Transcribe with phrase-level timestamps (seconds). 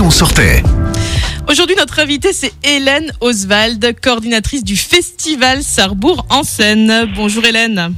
[0.00, 0.62] on sortait
[1.48, 7.08] Aujourd'hui, notre invitée, c'est Hélène Oswald, coordinatrice du festival Sarrebourg en scène.
[7.14, 7.94] Bonjour Hélène.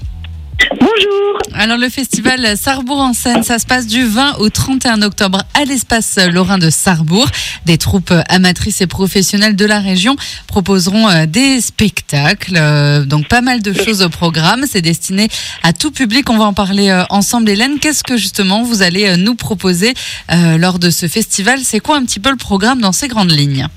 [0.70, 1.38] Bonjour.
[1.54, 5.64] Alors le festival Sarrebourg en scène, ça se passe du 20 au 31 octobre à
[5.64, 7.26] l'espace Lorrain de Sarrebourg.
[7.64, 10.16] Des troupes amatrices et professionnelles de la région
[10.46, 14.64] proposeront euh, des spectacles, euh, donc pas mal de choses au programme.
[14.70, 15.28] C'est destiné
[15.62, 16.28] à tout public.
[16.28, 17.48] On va en parler euh, ensemble.
[17.48, 19.94] Hélène, qu'est-ce que justement vous allez nous proposer
[20.58, 21.60] lors de ce festival?
[21.62, 23.68] C'est quoi un petit peu le programme dans ces grandes lignes?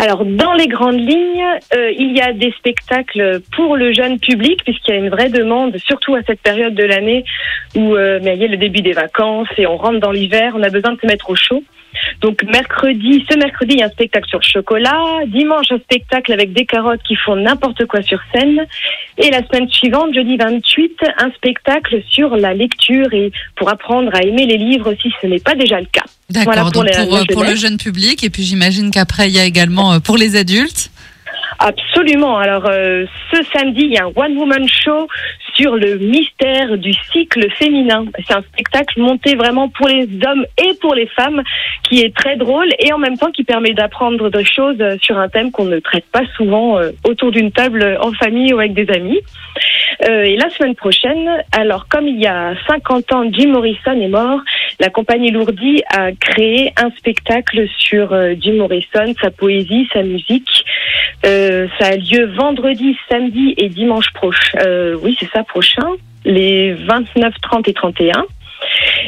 [0.00, 1.44] Alors, dans les grandes lignes,
[1.74, 5.28] euh, il y a des spectacles pour le jeune public, puisqu'il y a une vraie
[5.28, 7.24] demande, surtout à cette période de l'année
[7.74, 10.52] où euh, mais il y a le début des vacances et on rentre dans l'hiver,
[10.56, 11.64] on a besoin de se mettre au chaud.
[12.20, 15.02] Donc mercredi, ce mercredi, il y a un spectacle sur chocolat.
[15.26, 18.66] Dimanche, un spectacle avec des carottes qui font n'importe quoi sur scène.
[19.16, 24.22] Et la semaine suivante, jeudi 28, un spectacle sur la lecture et pour apprendre à
[24.22, 26.04] aimer les livres si ce n'est pas déjà le cas.
[26.30, 28.22] D'accord, donc pour, euh, pour, le jeune public.
[28.22, 30.90] Et puis j'imagine qu'après, il y a également euh, pour les adultes.
[31.58, 32.38] Absolument.
[32.38, 35.08] Alors, euh, ce samedi, il y a un one-woman show
[35.54, 38.04] sur le mystère du cycle féminin.
[38.26, 41.42] C'est un spectacle monté vraiment pour les hommes et pour les femmes
[41.82, 45.28] qui est très drôle et en même temps qui permet d'apprendre des choses sur un
[45.28, 48.88] thème qu'on ne traite pas souvent euh, autour d'une table en famille ou avec des
[48.94, 49.20] amis.
[50.08, 54.08] Euh, et la semaine prochaine, alors comme il y a 50 ans, Jim Morrison est
[54.08, 54.40] mort,
[54.80, 60.64] la compagnie Lourdi a créé un spectacle sur Jim Morrison, sa poésie, sa musique.
[61.26, 64.58] Euh, ça a lieu vendredi, samedi et dimanche prochain.
[64.60, 65.86] Euh, oui, c'est ça, prochain,
[66.24, 68.24] les 29, 30 et 31.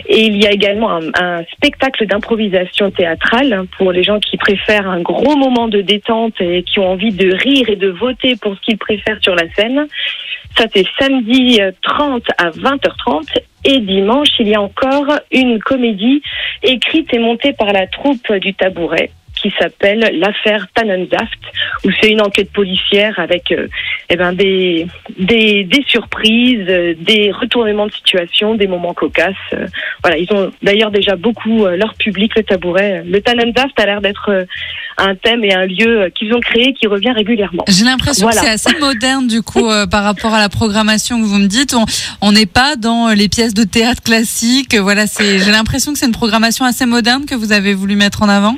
[0.07, 4.89] Et il y a également un, un spectacle d'improvisation théâtrale pour les gens qui préfèrent
[4.89, 8.55] un gros moment de détente et qui ont envie de rire et de voter pour
[8.57, 9.87] ce qu'ils préfèrent sur la scène.
[10.57, 13.41] Ça, c'est samedi 30 euh, à 20h30.
[13.65, 16.23] Et dimanche, il y a encore une comédie
[16.63, 21.39] écrite et montée par la troupe du Tabouret qui s'appelle l'affaire Tannensaft,
[21.85, 23.69] où c'est une enquête policière avec euh,
[24.11, 24.87] eh ben, des,
[25.19, 29.35] des, des surprises, euh, des retournements de situation, des moments cocasses.
[29.55, 29.67] Euh,
[30.03, 33.03] voilà, ils ont d'ailleurs déjà beaucoup leur public, le tabouret.
[33.07, 34.47] Le Tannensaft a l'air d'être
[34.99, 37.65] un thème et un lieu qu'ils ont créé qui revient régulièrement.
[37.69, 41.39] J'ai l'impression que c'est assez moderne du coup par rapport à la programmation que vous
[41.39, 41.75] me dites.
[42.21, 44.75] On n'est pas dans les pièces de théâtre classiques.
[44.75, 45.39] Voilà, c'est.
[45.39, 48.57] J'ai l'impression que c'est une programmation assez moderne que vous avez voulu mettre en avant.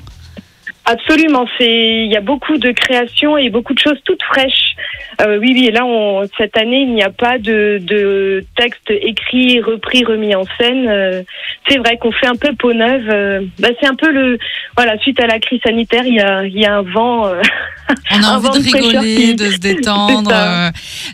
[0.85, 4.75] Absolument, c'est il y a beaucoup de créations et beaucoup de choses toutes fraîches.
[5.21, 9.61] Euh, oui, oui, là, on, cette année, il n'y a pas de, de texte écrit,
[9.61, 10.89] repris, remis en scène.
[10.89, 11.23] Euh,
[11.69, 13.09] c'est vrai qu'on fait un peu peau neuve.
[13.09, 14.39] Euh, bah, c'est un peu le,
[14.77, 17.31] voilà, suite à la crise sanitaire, il y a, il y a un vent.
[17.91, 20.33] Euh, on a envie de, rigoler, de se détendre.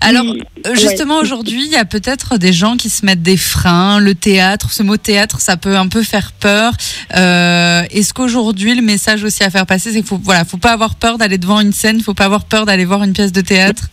[0.01, 0.27] Alors,
[0.75, 3.99] justement, aujourd'hui, il y a peut-être des gens qui se mettent des freins.
[4.01, 6.73] Le théâtre, ce mot théâtre, ça peut un peu faire peur.
[7.11, 10.95] Est-ce qu'aujourd'hui, le message aussi à faire passer, c'est qu'il faut, voilà, faut pas avoir
[10.95, 13.89] peur d'aller devant une scène, faut pas avoir peur d'aller voir une pièce de théâtre?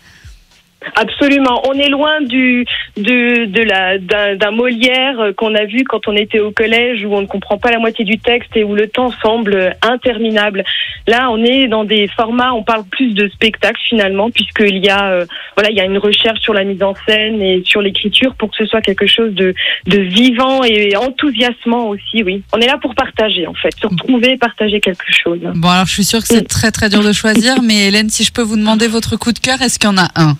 [0.95, 1.61] Absolument.
[1.67, 2.65] On est loin du
[2.97, 7.21] de, de la d'un Molière qu'on a vu quand on était au collège où on
[7.21, 10.63] ne comprend pas la moitié du texte et où le temps semble interminable.
[11.07, 15.11] Là, on est dans des formats, on parle plus de spectacle finalement puisqu'il y a
[15.11, 15.25] euh,
[15.55, 18.51] voilà, il y a une recherche sur la mise en scène et sur l'écriture pour
[18.51, 19.53] que ce soit quelque chose de
[19.87, 22.43] de vivant et enthousiasmant aussi, oui.
[22.53, 25.39] On est là pour partager en fait, se retrouver, partager quelque chose.
[25.55, 28.23] Bon, alors je suis sûre que c'est très très dur de choisir mais Hélène, si
[28.23, 30.35] je peux vous demander votre coup de cœur, est-ce qu'il y en a un?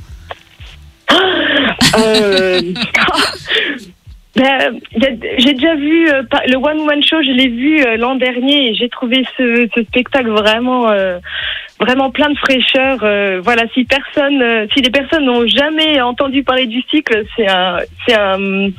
[1.98, 2.62] euh,
[4.36, 4.80] ben,
[5.38, 8.76] j'ai déjà vu euh, le One Woman Show, je l'ai vu euh, l'an dernier et
[8.76, 10.92] j'ai trouvé ce, spectacle vraiment,
[11.80, 12.98] vraiment plein de fraîcheur.
[13.42, 18.70] voilà, si personne, si les personnes n'ont jamais entendu parler du cycle, c'est un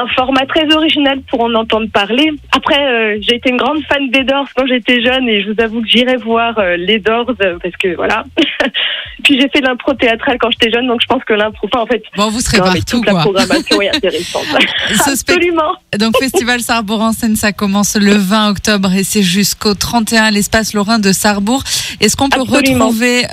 [0.00, 2.30] un format très original pour en entendre parler.
[2.52, 5.60] Après, euh, j'ai été une grande fan des Doors quand j'étais jeune et je vous
[5.60, 8.24] avoue que j'irai voir euh, les Doors euh, parce que voilà.
[9.24, 11.86] Puis j'ai fait l'impro théâtrale quand j'étais jeune, donc je pense que l'impro, enfin, en
[11.86, 14.46] fait, bon, vous serez partout, toute la programmation est intéressante.
[15.06, 15.74] Absolument.
[15.98, 20.30] Donc Festival Sarrebourg en scène, ça commence le 20 octobre et c'est jusqu'au 31 à
[20.30, 21.64] l'espace Lorrain de Sarrebourg.
[22.00, 23.24] Est-ce qu'on peut retrouver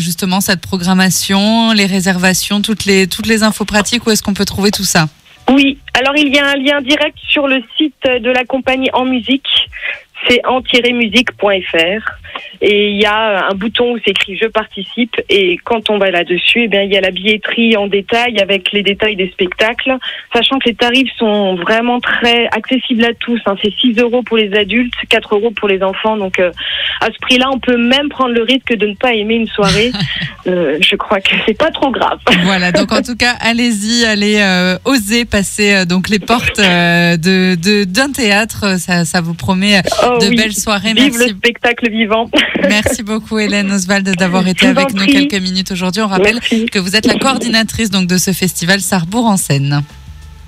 [0.00, 4.44] justement cette programmation, les réservations, toutes les toutes les infos pratiques, où est-ce qu'on peut
[4.44, 5.06] trouver tout ça?
[5.50, 9.04] Oui, alors il y a un lien direct sur le site de la compagnie En
[9.04, 9.48] Musique,
[10.28, 12.19] c'est en-musique.fr.
[12.62, 15.16] Et il y a un bouton où c'est écrit je participe.
[15.28, 18.72] Et quand on va là-dessus, eh bien, il y a la billetterie en détail avec
[18.72, 19.96] les détails des spectacles,
[20.34, 23.40] sachant que les tarifs sont vraiment très accessibles à tous.
[23.46, 23.54] hein.
[23.62, 26.16] C'est 6 euros pour les adultes, 4 euros pour les enfants.
[26.16, 26.50] Donc euh,
[27.00, 29.90] à ce prix-là, on peut même prendre le risque de ne pas aimer une soirée.
[30.46, 32.18] Euh, je crois que c'est pas trop grave.
[32.44, 37.56] Voilà, donc en tout cas, allez-y, allez euh, oser passer euh, donc les portes de
[37.56, 38.78] de- d'un théâtre.
[38.78, 40.36] Ça, ça vous promet Oh de oui.
[40.36, 40.94] belles soirées.
[40.94, 42.30] Vive le spectacle vivant.
[42.68, 46.02] Merci beaucoup, Hélène Oswald, d'avoir été avec nous quelques minutes aujourd'hui.
[46.02, 46.66] On rappelle Merci.
[46.66, 49.82] que vous êtes la coordinatrice donc de ce festival Sarrebourg en scène.